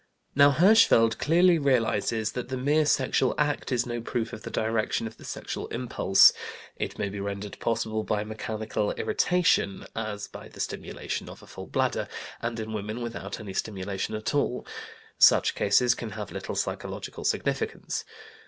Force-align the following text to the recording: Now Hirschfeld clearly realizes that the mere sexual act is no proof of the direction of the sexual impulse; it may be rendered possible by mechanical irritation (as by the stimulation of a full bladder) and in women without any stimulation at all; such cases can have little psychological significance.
Now 0.33 0.49
Hirschfeld 0.51 1.19
clearly 1.19 1.59
realizes 1.59 2.31
that 2.31 2.49
the 2.49 2.57
mere 2.57 2.87
sexual 2.87 3.35
act 3.37 3.71
is 3.71 3.85
no 3.85 4.01
proof 4.01 4.33
of 4.33 4.41
the 4.41 4.49
direction 4.49 5.05
of 5.05 5.17
the 5.17 5.23
sexual 5.23 5.67
impulse; 5.67 6.33
it 6.75 6.97
may 6.97 7.07
be 7.07 7.19
rendered 7.19 7.59
possible 7.59 8.03
by 8.03 8.23
mechanical 8.23 8.93
irritation 8.93 9.85
(as 9.95 10.27
by 10.27 10.47
the 10.47 10.59
stimulation 10.59 11.29
of 11.29 11.43
a 11.43 11.45
full 11.45 11.67
bladder) 11.67 12.07
and 12.41 12.59
in 12.59 12.73
women 12.73 13.01
without 13.03 13.39
any 13.39 13.53
stimulation 13.53 14.15
at 14.15 14.33
all; 14.33 14.65
such 15.19 15.53
cases 15.53 15.93
can 15.93 16.09
have 16.13 16.31
little 16.31 16.55
psychological 16.55 17.23
significance. 17.23 18.03